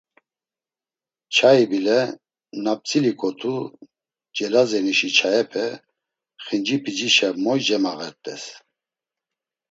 Çayi 1.35 1.65
bile, 1.71 1.99
na 2.63 2.73
p̌tziliǩotu 2.79 3.55
Celazenişi 4.35 5.09
çayepe 5.17 5.65
Xincip̌icişa 6.45 7.29
moy 7.43 7.59
cemağert̆es? 7.67 8.43